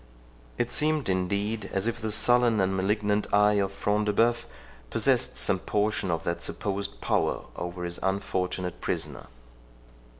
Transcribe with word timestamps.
It 0.57 0.71
seemed 0.71 1.09
indeed 1.09 1.69
as 1.71 1.85
if 1.85 1.99
the 2.01 2.11
sullen 2.11 2.59
and 2.59 2.75
malignant 2.75 3.31
eye 3.31 3.59
of 3.61 3.71
Front 3.71 4.05
de 4.05 4.13
Bœuf 4.13 4.45
possessed 4.89 5.37
some 5.37 5.59
portion 5.59 6.09
of 6.09 6.23
that 6.23 6.41
supposed 6.41 7.01
power 7.01 7.43
over 7.55 7.83
his 7.83 7.99
unfortunate 8.01 8.81
prisoner. 8.81 9.27